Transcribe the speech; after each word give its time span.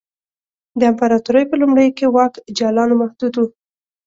د 0.79 0.81
امپراتورۍ 0.91 1.43
په 1.47 1.55
لومړیو 1.61 1.95
کې 1.97 2.05
واک 2.15 2.33
جالانو 2.57 2.93
محدود 3.01 3.33
و 3.37 3.43